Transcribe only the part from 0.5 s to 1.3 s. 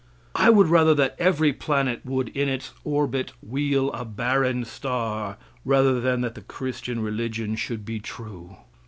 rather that